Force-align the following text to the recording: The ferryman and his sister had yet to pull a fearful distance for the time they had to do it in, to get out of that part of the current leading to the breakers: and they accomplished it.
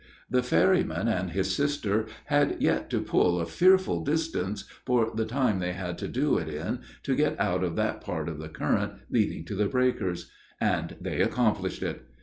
The 0.31 0.41
ferryman 0.41 1.07
and 1.07 1.29
his 1.29 1.55
sister 1.55 2.07
had 2.25 2.59
yet 2.59 2.89
to 2.89 3.01
pull 3.03 3.39
a 3.39 3.45
fearful 3.45 4.03
distance 4.03 4.63
for 4.83 5.11
the 5.13 5.25
time 5.27 5.59
they 5.59 5.73
had 5.73 5.99
to 5.99 6.07
do 6.07 6.39
it 6.39 6.47
in, 6.49 6.79
to 7.03 7.15
get 7.15 7.39
out 7.39 7.63
of 7.63 7.75
that 7.75 8.01
part 8.01 8.27
of 8.27 8.39
the 8.39 8.49
current 8.49 8.93
leading 9.11 9.45
to 9.45 9.53
the 9.55 9.67
breakers: 9.69 10.31
and 10.59 10.95
they 10.99 11.21
accomplished 11.21 11.83
it. 11.83 12.03